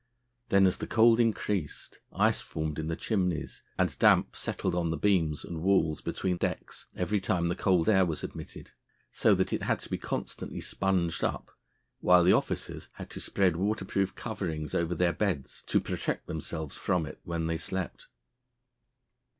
Then, 0.49 0.65
as 0.65 0.79
the 0.79 0.87
cold 0.87 1.19
increased, 1.19 1.99
ice 2.11 2.41
formed 2.41 2.79
in 2.79 2.87
the 2.87 2.95
chimneys, 2.95 3.61
and 3.77 3.99
damp 3.99 4.35
settled 4.35 4.73
on 4.73 4.89
the 4.89 4.97
beams 4.97 5.45
and 5.45 5.61
walls 5.61 6.01
between 6.01 6.37
decks 6.37 6.87
every 6.95 7.19
time 7.19 7.45
the 7.49 7.55
cold 7.55 7.87
air 7.87 8.03
was 8.03 8.23
admitted, 8.23 8.71
so 9.11 9.35
that 9.35 9.53
it 9.53 9.61
had 9.61 9.79
to 9.81 9.89
be 9.89 9.99
constantly 9.99 10.59
sponged 10.59 11.23
up, 11.23 11.51
while 11.99 12.23
the 12.23 12.33
officers 12.33 12.89
had 12.93 13.11
to 13.11 13.21
spread 13.21 13.55
waterproof 13.57 14.15
coverings 14.15 14.73
over 14.73 14.95
their 14.95 15.13
beds 15.13 15.61
to 15.67 15.79
protect 15.79 16.25
themselves 16.25 16.75
from 16.75 17.05
it 17.05 17.19
when 17.23 17.45
they 17.45 17.59
slept. 17.59 18.07